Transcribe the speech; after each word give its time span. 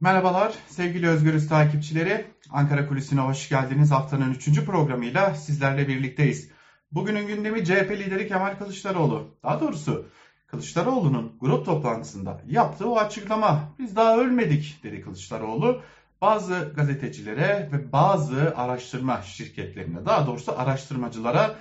Merhabalar 0.00 0.54
sevgili 0.68 1.08
Özgürüz 1.08 1.48
takipçileri. 1.48 2.26
Ankara 2.50 2.88
Kulisi'ne 2.88 3.20
hoş 3.20 3.48
geldiniz. 3.48 3.90
Haftanın 3.90 4.34
3. 4.34 4.64
programıyla 4.64 5.34
sizlerle 5.34 5.88
birlikteyiz. 5.88 6.50
Bugünün 6.92 7.26
gündemi 7.26 7.64
CHP 7.64 7.90
lideri 7.90 8.28
Kemal 8.28 8.58
Kılıçdaroğlu. 8.58 9.34
Daha 9.42 9.60
doğrusu 9.60 10.06
Kılıçdaroğlu'nun 10.46 11.32
grup 11.40 11.66
toplantısında 11.66 12.40
yaptığı 12.46 12.90
o 12.90 12.98
açıklama. 12.98 13.74
Biz 13.78 13.96
daha 13.96 14.18
ölmedik 14.18 14.80
dedi 14.82 15.00
Kılıçdaroğlu. 15.00 15.82
Bazı 16.20 16.72
gazetecilere 16.76 17.68
ve 17.72 17.92
bazı 17.92 18.56
araştırma 18.56 19.22
şirketlerine 19.22 20.06
daha 20.06 20.26
doğrusu 20.26 20.58
araştırmacılara 20.58 21.56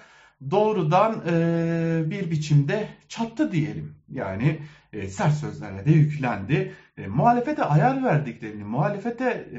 doğrudan 0.52 1.24
e, 1.28 2.04
bir 2.06 2.32
biçimde 2.32 2.90
çattı 3.08 3.52
diyelim. 3.52 3.96
Yani 4.10 4.60
e, 4.94 5.08
sert 5.08 5.34
sözlerle 5.34 5.86
de 5.86 5.92
yüklendi. 5.92 6.74
E, 6.98 7.08
muhalefete 7.08 7.64
ayar 7.64 8.04
verdiklerini, 8.04 8.64
muhalefete 8.64 9.26
e, 9.26 9.58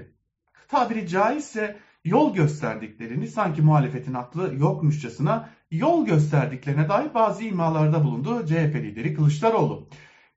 tabiri 0.69 1.09
caizse 1.09 1.77
yol 2.05 2.34
gösterdiklerini 2.34 3.29
sanki 3.29 3.62
muhalefetin 3.62 4.15
aklı 4.15 4.55
yokmuşçasına 4.55 5.51
yol 5.70 6.06
gösterdiklerine 6.06 6.88
dair 6.88 7.15
bazı 7.15 7.45
imalarda 7.45 8.05
bulundu 8.05 8.46
CHP 8.46 8.74
lideri 8.74 9.15
Kılıçdaroğlu. 9.15 9.88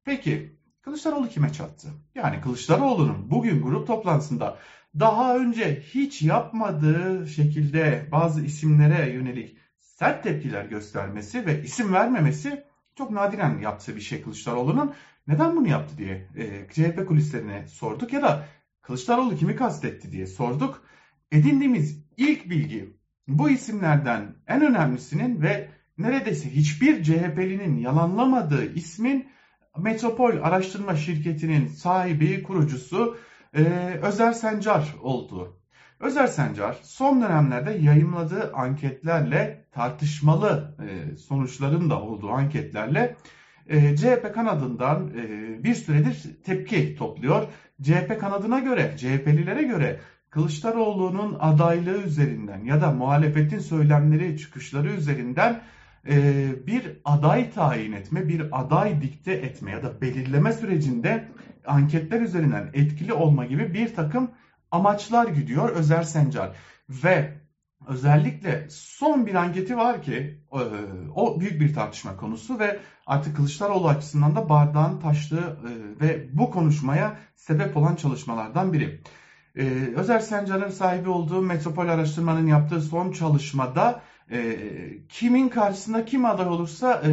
Peki 0.05 0.55
Kılıçdaroğlu 0.81 1.29
kime 1.29 1.53
çattı? 1.53 1.87
Yani 2.15 2.41
Kılıçdaroğlu'nun 2.41 3.31
bugün 3.31 3.61
grup 3.61 3.87
toplantısında 3.87 4.57
daha 4.99 5.37
önce 5.37 5.81
hiç 5.93 6.21
yapmadığı 6.21 7.27
şekilde 7.27 8.07
bazı 8.11 8.45
isimlere 8.45 9.11
yönelik 9.11 9.57
sert 9.79 10.23
tepkiler 10.23 10.65
göstermesi 10.65 11.45
ve 11.45 11.63
isim 11.63 11.93
vermemesi 11.93 12.63
çok 12.95 13.11
nadiren 13.11 13.59
yaptığı 13.59 13.95
bir 13.95 14.01
şey 14.01 14.21
Kılıçdaroğlu'nun. 14.21 14.93
Neden 15.31 15.55
bunu 15.55 15.67
yaptı 15.67 15.97
diye 15.97 16.27
e, 16.35 16.67
CHP 16.73 17.07
kulislerine 17.07 17.67
sorduk 17.67 18.13
ya 18.13 18.21
da 18.21 18.45
Kılıçdaroğlu 18.81 19.35
kimi 19.35 19.55
kastetti 19.55 20.11
diye 20.11 20.27
sorduk. 20.27 20.83
Edindiğimiz 21.31 22.05
ilk 22.17 22.49
bilgi 22.49 22.97
bu 23.27 23.49
isimlerden 23.49 24.35
en 24.47 24.61
önemlisinin 24.61 25.41
ve 25.41 25.69
neredeyse 25.97 26.49
hiçbir 26.55 27.03
CHP'linin 27.03 27.77
yalanlamadığı 27.77 28.73
ismin 28.73 29.27
Metropol 29.77 30.37
Araştırma 30.41 30.95
Şirketi'nin 30.95 31.67
sahibi, 31.67 32.43
kurucusu 32.43 33.17
e, 33.53 33.63
Özer 34.01 34.33
Sencar 34.33 34.95
olduğu. 35.01 35.57
Özer 35.99 36.27
Sencar 36.27 36.79
son 36.83 37.21
dönemlerde 37.21 37.71
yayımladığı 37.71 38.53
anketlerle 38.53 39.65
tartışmalı 39.71 40.77
e, 40.79 41.15
sonuçların 41.15 41.89
da 41.89 42.01
olduğu 42.01 42.29
anketlerle 42.29 43.15
e, 43.67 43.95
CHP 43.95 44.33
kanadından 44.33 45.07
e, 45.07 45.63
bir 45.63 45.75
süredir 45.75 46.43
tepki 46.43 46.95
topluyor. 46.95 47.47
CHP 47.81 48.19
kanadına 48.19 48.59
göre, 48.59 48.95
CHP'lilere 48.97 49.63
göre 49.63 49.99
Kılıçdaroğlu'nun 50.29 51.37
adaylığı 51.39 52.03
üzerinden 52.03 52.63
ya 52.63 52.81
da 52.81 52.91
muhalefetin 52.91 53.59
söylemleri, 53.59 54.37
çıkışları 54.37 54.93
üzerinden 54.93 55.61
bir 56.67 57.01
aday 57.05 57.51
tayin 57.51 57.91
etme, 57.91 58.27
bir 58.27 58.47
aday 58.51 59.01
dikte 59.01 59.31
etme 59.31 59.71
ya 59.71 59.83
da 59.83 60.01
belirleme 60.01 60.53
sürecinde 60.53 61.27
anketler 61.65 62.21
üzerinden 62.21 62.69
etkili 62.73 63.13
olma 63.13 63.45
gibi 63.45 63.73
bir 63.73 63.95
takım 63.95 64.31
amaçlar 64.71 65.27
gidiyor 65.27 65.69
Özer 65.69 66.03
Sencar. 66.03 66.55
Ve 66.89 67.40
özellikle 67.87 68.67
son 68.69 69.25
bir 69.25 69.35
anketi 69.35 69.77
var 69.77 70.01
ki 70.01 70.43
e, 70.51 70.59
o 71.15 71.39
büyük 71.39 71.61
bir 71.61 71.73
tartışma 71.73 72.17
konusu 72.17 72.59
ve 72.59 72.79
artık 73.05 73.35
Kılıçdaroğlu 73.35 73.87
açısından 73.87 74.35
da 74.35 74.49
bardağın 74.49 74.99
taştığı 74.99 75.59
e, 75.67 76.01
ve 76.01 76.29
bu 76.33 76.51
konuşmaya 76.51 77.17
sebep 77.35 77.77
olan 77.77 77.95
çalışmalardan 77.95 78.73
biri. 78.73 79.01
E, 79.55 79.63
Özer 79.95 80.19
Sencar'ın 80.19 80.69
sahibi 80.69 81.09
olduğu 81.09 81.41
Metropol 81.41 81.87
Araştırma'nın 81.87 82.47
yaptığı 82.47 82.81
son 82.81 83.11
çalışmada 83.11 84.01
kimin 85.09 85.49
karşısında 85.49 86.05
kim 86.05 86.25
aday 86.25 86.47
olursa 86.47 87.03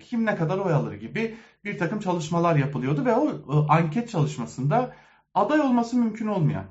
kim 0.00 0.26
ne 0.26 0.36
kadar 0.36 0.58
oy 0.58 0.72
alır 0.72 0.92
gibi 0.92 1.36
bir 1.64 1.78
takım 1.78 2.00
çalışmalar 2.00 2.56
yapılıyordu 2.56 3.04
ve 3.04 3.14
o 3.14 3.66
anket 3.68 4.10
çalışmasında 4.10 4.94
aday 5.34 5.60
olması 5.60 5.96
mümkün 5.96 6.26
olmayan 6.26 6.64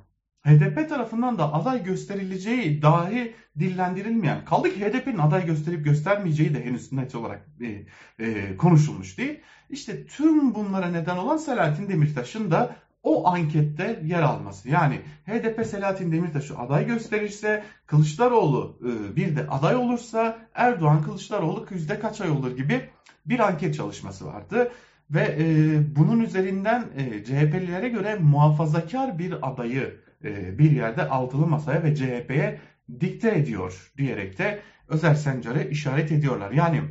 HDP 0.45 0.89
tarafından 0.89 1.37
da 1.37 1.53
aday 1.53 1.83
gösterileceği 1.83 2.81
dahi 2.81 3.35
dillendirilmeyen, 3.59 4.45
kaldı 4.45 4.73
ki 4.73 4.85
HDP'nin 4.85 5.17
aday 5.17 5.45
gösterip 5.45 5.85
göstermeyeceği 5.85 6.53
de 6.53 6.65
henüz 6.65 6.91
net 6.91 7.15
olarak 7.15 7.45
e, 7.61 7.85
e, 8.25 8.57
konuşulmuş 8.57 9.17
değil. 9.17 9.39
İşte 9.69 10.05
tüm 10.05 10.55
bunlara 10.55 10.87
neden 10.87 11.17
olan 11.17 11.37
Selahattin 11.37 11.89
Demirtaş'ın 11.89 12.51
da 12.51 12.75
o 13.03 13.27
ankette 13.27 13.99
yer 14.05 14.21
alması. 14.21 14.69
Yani 14.69 15.01
HDP 15.25 15.65
Selahattin 15.65 16.11
Demirtaş'ı 16.11 16.57
aday 16.57 16.87
gösterirse, 16.87 17.63
Kılıçdaroğlu 17.85 18.79
e, 18.81 19.15
bir 19.15 19.35
de 19.35 19.47
aday 19.47 19.75
olursa 19.75 20.37
Erdoğan 20.55 21.03
Kılıçdaroğlu 21.03 21.65
yüzde 21.71 21.99
kaç 21.99 22.21
ay 22.21 22.29
olur 22.29 22.57
gibi 22.57 22.89
bir 23.25 23.39
anket 23.39 23.75
çalışması 23.75 24.25
vardı. 24.25 24.71
Ve 25.11 25.37
e, 25.39 25.45
bunun 25.95 26.19
üzerinden 26.19 26.85
e, 26.97 27.23
CHP'lilere 27.23 27.89
göre 27.89 28.15
muhafazakar 28.15 29.19
bir 29.19 29.51
adayı 29.51 30.02
e, 30.23 30.57
bir 30.59 30.72
yerde 30.72 31.09
altılı 31.09 31.47
masaya 31.47 31.84
ve 31.84 31.95
CHP'ye 31.95 32.59
dikte 33.00 33.38
ediyor 33.38 33.91
diyerek 33.97 34.38
de 34.38 34.59
Özer 34.88 35.16
Sencar'ı 35.16 35.69
işaret 35.69 36.11
ediyorlar. 36.11 36.51
Yani 36.51 36.81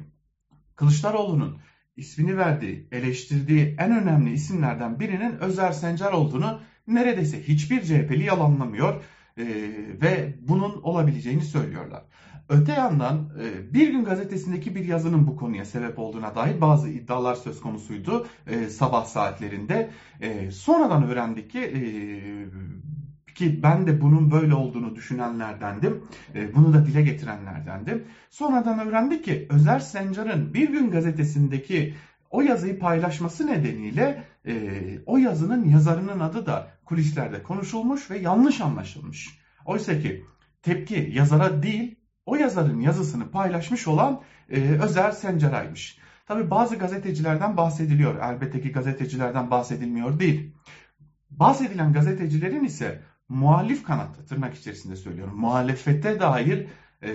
Kılıçdaroğlu'nun 0.76 1.58
ismini 1.96 2.36
verdiği, 2.36 2.88
eleştirdiği 2.92 3.76
en 3.78 4.02
önemli 4.02 4.32
isimlerden 4.32 5.00
birinin 5.00 5.38
Özer 5.38 5.72
Sencar 5.72 6.12
olduğunu 6.12 6.60
neredeyse 6.86 7.42
hiçbir 7.42 7.82
CHP'li 7.82 8.24
yalanlamıyor 8.24 9.02
e, 9.38 9.44
ve 10.02 10.34
bunun 10.40 10.82
olabileceğini 10.82 11.42
söylüyorlar. 11.42 12.02
Öte 12.48 12.72
yandan 12.72 13.30
e, 13.40 13.74
Bir 13.74 13.88
Gün 13.92 14.04
Gazetesi'ndeki 14.04 14.74
bir 14.74 14.84
yazının 14.84 15.26
bu 15.26 15.36
konuya 15.36 15.64
sebep 15.64 15.98
olduğuna 15.98 16.34
dair 16.34 16.60
bazı 16.60 16.88
iddialar 16.88 17.34
söz 17.34 17.60
konusuydu 17.60 18.26
sabah 18.68 19.04
saatlerinde. 19.04 19.90
Sonradan 20.50 21.10
öğrendik 21.10 21.50
ki 21.50 21.60
ki 23.34 23.62
ben 23.62 23.86
de 23.86 24.00
bunun 24.00 24.30
böyle 24.30 24.54
olduğunu 24.54 24.94
düşünenlerdendim. 24.94 26.04
E, 26.34 26.54
bunu 26.54 26.74
da 26.74 26.86
dile 26.86 27.02
getirenlerdendim. 27.02 28.04
Sonradan 28.30 28.88
öğrendik 28.88 29.24
ki 29.24 29.46
Özer 29.50 29.78
Sencar'ın 29.78 30.54
Bir 30.54 30.68
Gün 30.68 30.90
gazetesindeki 30.90 31.94
o 32.30 32.40
yazıyı 32.40 32.78
paylaşması 32.78 33.46
nedeniyle 33.46 34.24
e, 34.46 34.54
o 35.06 35.16
yazının 35.16 35.64
yazarının 35.64 36.20
adı 36.20 36.46
da 36.46 36.70
kulislerde 36.84 37.42
konuşulmuş 37.42 38.10
ve 38.10 38.18
yanlış 38.18 38.60
anlaşılmış. 38.60 39.38
Oysa 39.64 39.98
ki 39.98 40.24
tepki 40.62 41.10
yazara 41.12 41.62
değil 41.62 41.96
o 42.26 42.36
yazarın 42.36 42.80
yazısını 42.80 43.30
paylaşmış 43.30 43.88
olan 43.88 44.20
e, 44.50 44.60
Özer 44.60 45.10
Sencar'aymış. 45.10 45.98
Tabi 46.26 46.50
bazı 46.50 46.76
gazetecilerden 46.76 47.56
bahsediliyor. 47.56 48.14
Elbette 48.22 48.60
ki 48.60 48.72
gazetecilerden 48.72 49.50
bahsedilmiyor 49.50 50.18
değil. 50.18 50.54
Bahsedilen 51.30 51.92
gazetecilerin 51.92 52.64
ise 52.64 53.02
muhalif 53.32 53.84
kanatta 53.84 54.24
tırnak 54.24 54.54
içerisinde 54.54 54.96
söylüyorum 54.96 55.36
muhalefete 55.36 56.20
dair 56.20 56.66
e, 57.02 57.10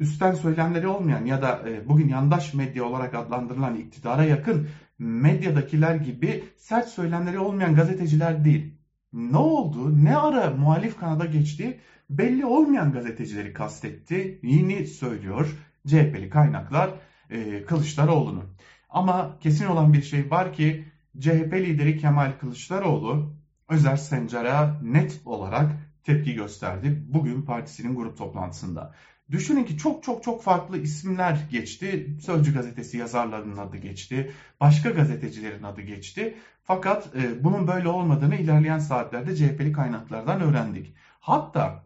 üstten 0.00 0.34
söylemleri 0.34 0.88
olmayan 0.88 1.24
ya 1.24 1.42
da 1.42 1.68
e, 1.68 1.88
bugün 1.88 2.08
yandaş 2.08 2.54
medya 2.54 2.84
olarak 2.84 3.14
adlandırılan 3.14 3.76
iktidara 3.76 4.24
yakın 4.24 4.68
medyadakiler 4.98 5.94
gibi 5.94 6.44
sert 6.56 6.88
söylemleri 6.88 7.38
olmayan 7.38 7.74
gazeteciler 7.74 8.44
değil. 8.44 8.74
Ne 9.12 9.36
oldu? 9.36 10.04
Ne 10.04 10.16
ara 10.16 10.50
muhalif 10.50 10.98
kanada 11.00 11.24
geçti? 11.24 11.80
Belli 12.10 12.46
olmayan 12.46 12.92
gazetecileri 12.92 13.52
kastetti. 13.52 14.40
Yeni 14.42 14.86
söylüyor 14.86 15.56
CHP'li 15.86 16.30
kaynaklar 16.30 16.90
e, 17.30 17.64
Kılıçdaroğlu'nu. 17.64 18.44
Ama 18.90 19.38
kesin 19.40 19.66
olan 19.66 19.92
bir 19.92 20.02
şey 20.02 20.30
var 20.30 20.52
ki 20.52 20.84
CHP 21.20 21.52
lideri 21.52 21.98
Kemal 21.98 22.32
Kılıçdaroğlu 22.40 23.41
Özer 23.72 23.96
Sencar'a 23.96 24.80
net 24.82 25.20
olarak 25.24 25.72
tepki 26.04 26.34
gösterdi 26.34 27.04
bugün 27.08 27.42
partisinin 27.42 27.96
grup 27.96 28.18
toplantısında. 28.18 28.94
Düşünün 29.30 29.64
ki 29.64 29.78
çok 29.78 30.02
çok 30.02 30.22
çok 30.22 30.42
farklı 30.42 30.78
isimler 30.78 31.38
geçti. 31.50 32.16
Sözcü 32.22 32.54
gazetesi 32.54 32.98
yazarlarının 32.98 33.56
adı 33.56 33.76
geçti. 33.76 34.32
Başka 34.60 34.90
gazetecilerin 34.90 35.62
adı 35.62 35.80
geçti. 35.80 36.34
Fakat 36.64 37.16
e, 37.16 37.44
bunun 37.44 37.66
böyle 37.66 37.88
olmadığını 37.88 38.36
ilerleyen 38.36 38.78
saatlerde 38.78 39.36
CHP'li 39.36 39.72
kaynaklardan 39.72 40.40
öğrendik. 40.40 40.94
Hatta 41.20 41.84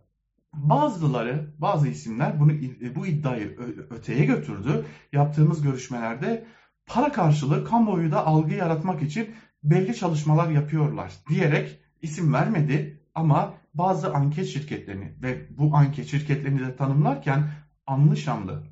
bazıları, 0.55 1.50
bazı 1.58 1.88
isimler 1.88 2.40
bunu 2.40 2.52
bu 2.94 3.06
iddiayı 3.06 3.58
öteye 3.90 4.25
götürdü. 4.25 4.84
Yaptığımız 5.12 5.62
görüşmelerde 5.62 6.46
para 6.87 7.12
karşılığı 7.12 7.64
kamuoyu 7.64 8.12
da 8.12 8.26
algı 8.26 8.55
yaratmak 8.55 9.02
için 9.02 9.34
belli 9.64 9.96
çalışmalar 9.96 10.50
yapıyorlar 10.50 11.12
diyerek 11.28 11.81
isim 12.02 12.32
vermedi 12.32 13.00
ama 13.14 13.54
bazı 13.75 14.14
anket 14.14 14.46
şirketlerini 14.46 15.12
ve 15.22 15.58
bu 15.58 15.76
anket 15.76 16.06
şirketlerini 16.06 16.60
de 16.60 16.76
tanımlarken 16.76 17.50
anlı 17.87 18.16
şanlı 18.16 18.62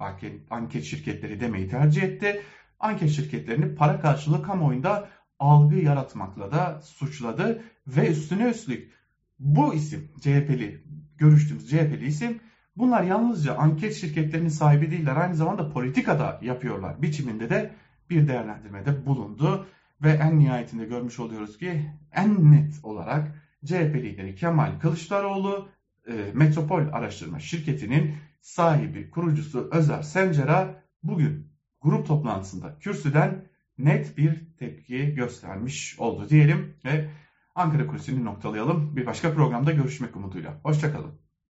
anket 0.51 0.85
şirketleri 0.85 1.41
demeyi 1.41 1.69
tercih 1.69 2.03
etti. 2.03 2.43
Anket 2.81 3.11
şirketlerini 3.11 3.75
para 3.75 4.01
karşılığı 4.01 4.43
kamuoyunda 4.43 5.09
algı 5.39 5.77
yaratmakla 5.77 6.53
da 6.53 6.81
suçladı 6.83 7.63
ve 7.87 8.11
üstüne 8.11 8.51
üstlük 8.51 8.93
bu 9.39 9.75
isim 9.75 10.09
CHP'li 10.21 10.85
görüştüğümüz 11.19 11.71
CHP'li 11.71 12.07
isim 12.07 12.41
bunlar 12.77 13.03
yalnızca 13.03 13.57
anket 13.57 13.95
şirketlerinin 13.95 14.49
sahibi 14.49 14.91
değiller 14.91 15.17
aynı 15.17 15.35
zamanda 15.35 15.71
politikada 15.71 16.39
yapıyorlar 16.43 17.03
biçiminde 17.03 17.51
de 17.51 17.75
bir 18.11 18.29
değerlendirmede 18.29 19.07
bulundu 19.07 19.67
ve 20.03 20.11
en 20.11 20.39
nihayetinde 20.39 20.85
görmüş 20.85 21.19
oluyoruz 21.21 21.59
ki 21.59 21.91
en 22.13 22.53
net 22.53 22.81
olarak 22.83 23.43
CHP 23.65 23.95
lideri 23.95 24.35
Kemal 24.35 24.79
Kılıçdaroğlu 24.79 25.69
e, 26.09 26.13
Metropol 26.35 26.83
Araştırma 26.93 27.41
Şirketi'nin 27.41 28.15
sahibi, 28.41 29.11
kurucusu 29.11 29.69
Özer 29.73 30.03
Sencer'a 30.03 30.83
bugün 31.03 31.51
grup 31.81 32.07
toplantısında 32.07 32.79
kürsüden 32.79 33.49
net 33.79 34.19
bir 34.19 34.57
tepki 34.59 35.15
göstermiş 35.15 35.99
oldu 35.99 36.29
diyelim 36.29 36.77
ve 36.85 37.11
Ankara 37.55 37.87
Kulisi'ni 37.87 38.25
noktalayalım. 38.25 38.97
Bir 38.97 39.07
başka 39.07 39.35
programda 39.35 39.73
görüşmek 39.73 40.17
umuduyla. 40.17 40.61
Hoşçakalın. 40.63 41.24